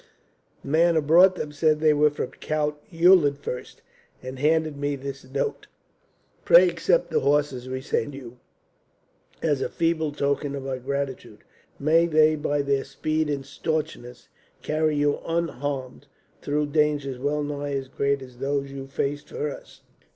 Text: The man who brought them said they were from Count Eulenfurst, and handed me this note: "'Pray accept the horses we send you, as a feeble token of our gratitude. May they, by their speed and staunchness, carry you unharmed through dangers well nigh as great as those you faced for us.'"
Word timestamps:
The 0.63 0.67
man 0.67 0.95
who 0.95 1.01
brought 1.03 1.35
them 1.35 1.51
said 1.51 1.79
they 1.79 1.93
were 1.93 2.09
from 2.09 2.31
Count 2.31 2.75
Eulenfurst, 2.91 3.83
and 4.23 4.39
handed 4.39 4.75
me 4.75 4.95
this 4.95 5.23
note: 5.25 5.67
"'Pray 6.43 6.67
accept 6.67 7.11
the 7.11 7.19
horses 7.19 7.69
we 7.69 7.81
send 7.81 8.15
you, 8.15 8.39
as 9.43 9.61
a 9.61 9.69
feeble 9.69 10.11
token 10.11 10.55
of 10.55 10.65
our 10.65 10.79
gratitude. 10.79 11.43
May 11.77 12.07
they, 12.07 12.35
by 12.35 12.63
their 12.63 12.83
speed 12.83 13.29
and 13.29 13.45
staunchness, 13.45 14.27
carry 14.63 14.95
you 14.95 15.19
unharmed 15.23 16.07
through 16.41 16.71
dangers 16.71 17.19
well 17.19 17.43
nigh 17.43 17.73
as 17.73 17.87
great 17.87 18.23
as 18.23 18.39
those 18.39 18.71
you 18.71 18.87
faced 18.87 19.29
for 19.29 19.51
us.'" 19.51 19.81